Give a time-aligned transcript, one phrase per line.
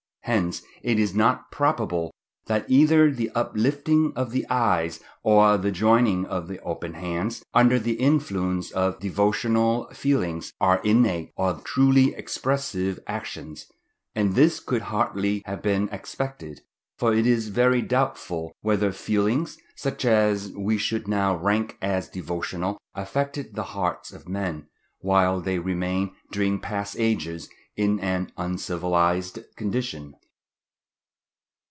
[0.25, 2.13] Hence it is not probable
[2.45, 7.79] that either the uplifting of the eyes or the joining of the open hands, under
[7.79, 13.65] the influence of devotional feelings, are innate or truly expressive actions;
[14.15, 16.61] and this could hardly have been expected,
[16.99, 22.77] for it is very doubtful whether feelings, such as we should now rank as devotional,
[22.93, 24.67] affected the hearts of men,
[25.01, 30.13] whilst they remained during past ages in an uncivilized condition.